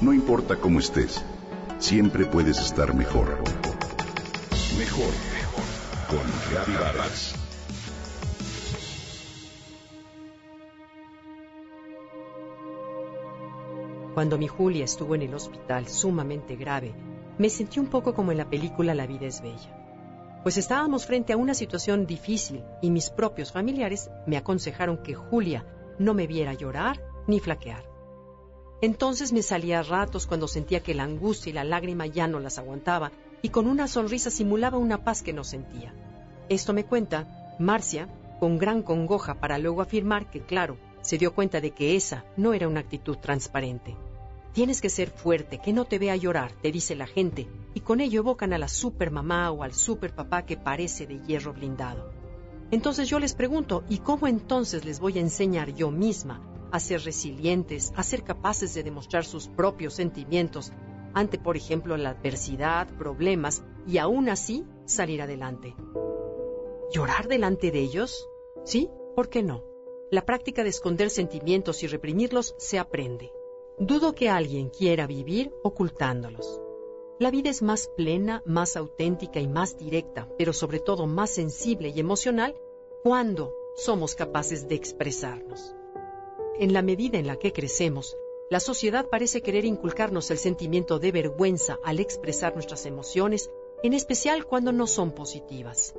No 0.00 0.14
importa 0.14 0.56
cómo 0.56 0.78
estés, 0.78 1.22
siempre 1.78 2.24
puedes 2.24 2.58
estar 2.58 2.94
mejor. 2.94 3.36
Mejor, 4.78 5.12
mejor. 5.34 5.64
Con 6.08 6.50
Reavivadas. 6.50 7.34
Cuando 14.14 14.38
mi 14.38 14.48
Julia 14.48 14.86
estuvo 14.86 15.14
en 15.14 15.20
el 15.20 15.34
hospital 15.34 15.86
sumamente 15.86 16.56
grave, 16.56 16.94
me 17.36 17.50
sentí 17.50 17.78
un 17.78 17.88
poco 17.88 18.14
como 18.14 18.32
en 18.32 18.38
la 18.38 18.48
película 18.48 18.94
La 18.94 19.06
vida 19.06 19.26
es 19.26 19.42
bella. 19.42 20.40
Pues 20.42 20.56
estábamos 20.56 21.04
frente 21.04 21.34
a 21.34 21.36
una 21.36 21.52
situación 21.52 22.06
difícil 22.06 22.64
y 22.80 22.90
mis 22.90 23.10
propios 23.10 23.52
familiares 23.52 24.10
me 24.26 24.38
aconsejaron 24.38 25.02
que 25.02 25.12
Julia 25.12 25.66
no 25.98 26.14
me 26.14 26.26
viera 26.26 26.54
llorar 26.54 27.02
ni 27.26 27.38
flaquear. 27.38 27.89
Entonces 28.82 29.32
me 29.32 29.42
salía 29.42 29.80
a 29.80 29.82
ratos 29.82 30.26
cuando 30.26 30.48
sentía 30.48 30.82
que 30.82 30.94
la 30.94 31.02
angustia 31.02 31.50
y 31.50 31.52
la 31.52 31.64
lágrima 31.64 32.06
ya 32.06 32.26
no 32.26 32.40
las 32.40 32.58
aguantaba 32.58 33.12
y 33.42 33.50
con 33.50 33.66
una 33.66 33.88
sonrisa 33.88 34.30
simulaba 34.30 34.78
una 34.78 35.04
paz 35.04 35.22
que 35.22 35.34
no 35.34 35.44
sentía. 35.44 35.94
Esto 36.48 36.72
me 36.72 36.84
cuenta 36.84 37.56
Marcia 37.58 38.08
con 38.38 38.56
gran 38.58 38.82
congoja 38.82 39.34
para 39.34 39.58
luego 39.58 39.82
afirmar 39.82 40.30
que, 40.30 40.40
claro, 40.40 40.78
se 41.02 41.18
dio 41.18 41.34
cuenta 41.34 41.60
de 41.60 41.72
que 41.72 41.94
esa 41.94 42.24
no 42.38 42.54
era 42.54 42.68
una 42.68 42.80
actitud 42.80 43.18
transparente. 43.18 43.96
Tienes 44.52 44.80
que 44.80 44.88
ser 44.88 45.10
fuerte, 45.10 45.58
que 45.58 45.74
no 45.74 45.84
te 45.84 45.98
vea 45.98 46.16
llorar, 46.16 46.52
te 46.60 46.72
dice 46.72 46.96
la 46.96 47.06
gente, 47.06 47.48
y 47.74 47.80
con 47.80 48.00
ello 48.00 48.20
evocan 48.20 48.52
a 48.52 48.58
la 48.58 48.66
supermamá 48.68 49.50
o 49.50 49.62
al 49.62 49.74
superpapá 49.74 50.46
que 50.46 50.56
parece 50.56 51.06
de 51.06 51.20
hierro 51.20 51.52
blindado. 51.52 52.10
Entonces 52.70 53.08
yo 53.08 53.18
les 53.18 53.34
pregunto, 53.34 53.84
¿y 53.88 53.98
cómo 53.98 54.26
entonces 54.26 54.84
les 54.84 55.00
voy 55.00 55.18
a 55.18 55.20
enseñar 55.20 55.74
yo 55.74 55.90
misma 55.90 56.40
a 56.72 56.80
ser 56.80 57.02
resilientes, 57.02 57.92
a 57.96 58.02
ser 58.02 58.22
capaces 58.22 58.74
de 58.74 58.82
demostrar 58.82 59.24
sus 59.24 59.48
propios 59.48 59.94
sentimientos 59.94 60.72
ante, 61.14 61.38
por 61.38 61.56
ejemplo, 61.56 61.96
la 61.96 62.10
adversidad, 62.10 62.88
problemas, 62.96 63.62
y 63.86 63.98
aún 63.98 64.28
así 64.28 64.64
salir 64.84 65.22
adelante? 65.22 65.74
¿Llorar 66.92 67.28
delante 67.28 67.70
de 67.70 67.80
ellos? 67.80 68.28
¿Sí? 68.64 68.88
¿Por 69.14 69.28
qué 69.28 69.42
no? 69.42 69.64
La 70.10 70.24
práctica 70.24 70.62
de 70.62 70.70
esconder 70.70 71.10
sentimientos 71.10 71.82
y 71.82 71.86
reprimirlos 71.86 72.54
se 72.58 72.78
aprende. 72.78 73.32
Dudo 73.78 74.14
que 74.14 74.28
alguien 74.28 74.70
quiera 74.70 75.06
vivir 75.06 75.52
ocultándolos. 75.62 76.60
La 77.18 77.30
vida 77.30 77.50
es 77.50 77.62
más 77.62 77.88
plena, 77.96 78.42
más 78.44 78.76
auténtica 78.76 79.40
y 79.40 79.46
más 79.46 79.76
directa, 79.76 80.28
pero 80.38 80.52
sobre 80.52 80.80
todo 80.80 81.06
más 81.06 81.30
sensible 81.30 81.90
y 81.94 82.00
emocional 82.00 82.54
cuando 83.02 83.52
somos 83.76 84.14
capaces 84.14 84.68
de 84.68 84.74
expresarnos. 84.74 85.74
En 86.60 86.72
la 86.72 86.82
medida 86.82 87.18
en 87.18 87.26
la 87.26 87.36
que 87.36 87.52
crecemos, 87.52 88.16
la 88.50 88.60
sociedad 88.60 89.08
parece 89.08 89.42
querer 89.42 89.64
inculcarnos 89.64 90.30
el 90.30 90.38
sentimiento 90.38 91.00
de 91.00 91.10
vergüenza 91.10 91.80
al 91.82 91.98
expresar 91.98 92.54
nuestras 92.54 92.86
emociones, 92.86 93.50
en 93.82 93.94
especial 93.94 94.46
cuando 94.46 94.70
no 94.70 94.86
son 94.86 95.10
positivas 95.12 95.94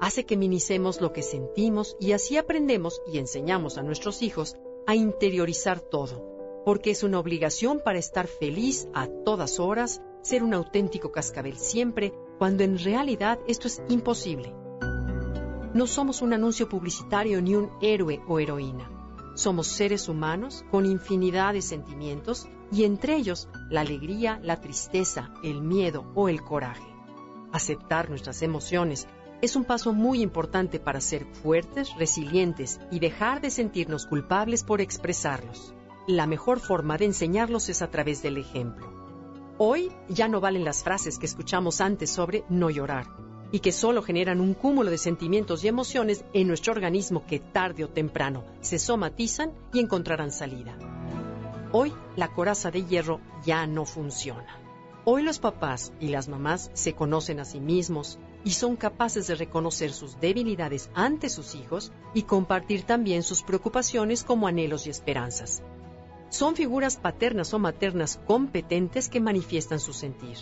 hace 0.00 0.24
que 0.24 0.36
minicemos 0.36 1.00
lo 1.00 1.12
que 1.12 1.22
sentimos 1.22 1.96
y 2.00 2.12
así 2.12 2.36
aprendemos 2.36 3.02
y 3.06 3.18
enseñamos 3.18 3.78
a 3.78 3.82
nuestros 3.82 4.22
hijos 4.22 4.56
a 4.86 4.94
interiorizar 4.94 5.80
todo, 5.80 6.62
porque 6.64 6.90
es 6.90 7.02
una 7.02 7.18
obligación 7.18 7.80
para 7.80 7.98
estar 7.98 8.26
feliz 8.26 8.88
a 8.94 9.08
todas 9.24 9.58
horas, 9.58 10.00
ser 10.22 10.42
un 10.42 10.54
auténtico 10.54 11.12
cascabel 11.12 11.58
siempre, 11.58 12.12
cuando 12.38 12.64
en 12.64 12.78
realidad 12.78 13.38
esto 13.46 13.66
es 13.66 13.82
imposible. 13.88 14.54
No 15.74 15.86
somos 15.86 16.22
un 16.22 16.32
anuncio 16.32 16.68
publicitario 16.68 17.42
ni 17.42 17.54
un 17.54 17.70
héroe 17.82 18.20
o 18.26 18.38
heroína. 18.38 18.97
Somos 19.38 19.68
seres 19.68 20.08
humanos 20.08 20.64
con 20.68 20.84
infinidad 20.84 21.52
de 21.52 21.62
sentimientos 21.62 22.48
y 22.72 22.82
entre 22.82 23.14
ellos 23.14 23.48
la 23.70 23.82
alegría, 23.82 24.40
la 24.42 24.60
tristeza, 24.60 25.30
el 25.44 25.62
miedo 25.62 26.10
o 26.16 26.28
el 26.28 26.42
coraje. 26.42 26.92
Aceptar 27.52 28.10
nuestras 28.10 28.42
emociones 28.42 29.06
es 29.40 29.54
un 29.54 29.64
paso 29.64 29.92
muy 29.92 30.22
importante 30.22 30.80
para 30.80 31.00
ser 31.00 31.24
fuertes, 31.24 31.94
resilientes 31.96 32.80
y 32.90 32.98
dejar 32.98 33.40
de 33.40 33.50
sentirnos 33.50 34.06
culpables 34.06 34.64
por 34.64 34.80
expresarlos. 34.80 35.72
La 36.08 36.26
mejor 36.26 36.58
forma 36.58 36.98
de 36.98 37.04
enseñarlos 37.04 37.68
es 37.68 37.80
a 37.80 37.92
través 37.92 38.24
del 38.24 38.38
ejemplo. 38.38 38.92
Hoy 39.56 39.92
ya 40.08 40.26
no 40.26 40.40
valen 40.40 40.64
las 40.64 40.82
frases 40.82 41.16
que 41.16 41.26
escuchamos 41.26 41.80
antes 41.80 42.10
sobre 42.10 42.42
no 42.48 42.70
llorar 42.70 43.27
y 43.50 43.60
que 43.60 43.72
solo 43.72 44.02
generan 44.02 44.40
un 44.40 44.54
cúmulo 44.54 44.90
de 44.90 44.98
sentimientos 44.98 45.64
y 45.64 45.68
emociones 45.68 46.24
en 46.32 46.48
nuestro 46.48 46.72
organismo 46.72 47.26
que 47.26 47.38
tarde 47.38 47.84
o 47.84 47.88
temprano 47.88 48.44
se 48.60 48.78
somatizan 48.78 49.52
y 49.72 49.80
encontrarán 49.80 50.30
salida. 50.30 50.76
Hoy 51.72 51.92
la 52.16 52.28
coraza 52.28 52.70
de 52.70 52.84
hierro 52.84 53.20
ya 53.44 53.66
no 53.66 53.84
funciona. 53.84 54.58
Hoy 55.04 55.22
los 55.22 55.38
papás 55.38 55.92
y 56.00 56.08
las 56.08 56.28
mamás 56.28 56.70
se 56.74 56.94
conocen 56.94 57.40
a 57.40 57.44
sí 57.44 57.60
mismos 57.60 58.18
y 58.44 58.50
son 58.52 58.76
capaces 58.76 59.26
de 59.26 59.34
reconocer 59.34 59.92
sus 59.92 60.20
debilidades 60.20 60.90
ante 60.94 61.28
sus 61.28 61.54
hijos 61.54 61.92
y 62.14 62.22
compartir 62.22 62.82
también 62.82 63.22
sus 63.22 63.42
preocupaciones 63.42 64.24
como 64.24 64.46
anhelos 64.46 64.86
y 64.86 64.90
esperanzas. 64.90 65.62
Son 66.30 66.56
figuras 66.56 66.98
paternas 66.98 67.54
o 67.54 67.58
maternas 67.58 68.20
competentes 68.26 69.08
que 69.08 69.20
manifiestan 69.20 69.80
su 69.80 69.94
sentir. 69.94 70.36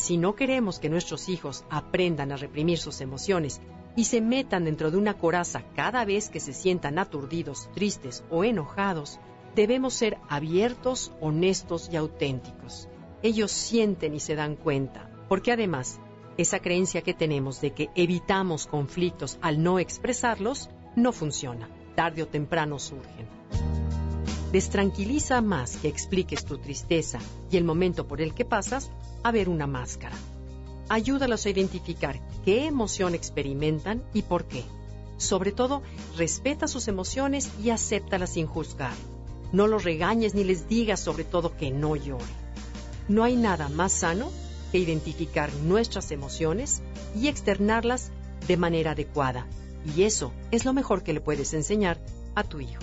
Si 0.00 0.16
no 0.16 0.34
queremos 0.34 0.78
que 0.78 0.88
nuestros 0.88 1.28
hijos 1.28 1.64
aprendan 1.68 2.32
a 2.32 2.36
reprimir 2.36 2.78
sus 2.78 3.02
emociones 3.02 3.60
y 3.96 4.04
se 4.04 4.22
metan 4.22 4.64
dentro 4.64 4.90
de 4.90 4.96
una 4.96 5.18
coraza 5.18 5.62
cada 5.76 6.06
vez 6.06 6.30
que 6.30 6.40
se 6.40 6.54
sientan 6.54 6.98
aturdidos, 6.98 7.68
tristes 7.74 8.24
o 8.30 8.42
enojados, 8.44 9.20
debemos 9.54 9.92
ser 9.92 10.16
abiertos, 10.30 11.12
honestos 11.20 11.90
y 11.92 11.96
auténticos 11.96 12.88
ellos 13.22 13.50
sienten 13.50 14.14
y 14.14 14.20
se 14.20 14.34
dan 14.34 14.56
cuenta, 14.56 15.10
porque 15.28 15.52
además, 15.52 16.00
esa 16.36 16.60
creencia 16.60 17.02
que 17.02 17.14
tenemos 17.14 17.60
de 17.60 17.72
que 17.72 17.90
evitamos 17.94 18.66
conflictos 18.66 19.38
al 19.42 19.62
no 19.62 19.78
expresarlos, 19.78 20.70
no 20.96 21.12
funciona, 21.12 21.68
tarde 21.94 22.22
o 22.22 22.28
temprano 22.28 22.78
surgen. 22.78 23.39
Destranquiliza 24.52 25.40
más 25.42 25.76
que 25.76 25.86
expliques 25.86 26.44
tu 26.44 26.58
tristeza 26.58 27.20
y 27.52 27.56
el 27.56 27.64
momento 27.64 28.08
por 28.08 28.20
el 28.20 28.34
que 28.34 28.44
pasas 28.44 28.90
a 29.22 29.30
ver 29.30 29.48
una 29.48 29.68
máscara. 29.68 30.16
Ayúdalos 30.88 31.46
a 31.46 31.50
identificar 31.50 32.20
qué 32.44 32.66
emoción 32.66 33.14
experimentan 33.14 34.02
y 34.12 34.22
por 34.22 34.46
qué. 34.46 34.64
Sobre 35.18 35.52
todo, 35.52 35.82
respeta 36.16 36.66
sus 36.66 36.88
emociones 36.88 37.48
y 37.62 37.70
acéptalas 37.70 38.30
sin 38.30 38.48
juzgar. 38.48 38.94
No 39.52 39.68
los 39.68 39.84
regañes 39.84 40.34
ni 40.34 40.42
les 40.42 40.68
digas 40.68 40.98
sobre 40.98 41.22
todo 41.22 41.56
que 41.56 41.70
no 41.70 41.94
lloren. 41.94 42.26
No 43.08 43.22
hay 43.22 43.36
nada 43.36 43.68
más 43.68 43.92
sano 43.92 44.32
que 44.72 44.78
identificar 44.78 45.52
nuestras 45.62 46.10
emociones 46.10 46.82
y 47.14 47.28
externarlas 47.28 48.10
de 48.48 48.56
manera 48.56 48.92
adecuada. 48.92 49.46
Y 49.96 50.02
eso 50.02 50.32
es 50.50 50.64
lo 50.64 50.72
mejor 50.72 51.04
que 51.04 51.12
le 51.12 51.20
puedes 51.20 51.54
enseñar 51.54 52.00
a 52.34 52.42
tu 52.42 52.60
hijo. 52.60 52.82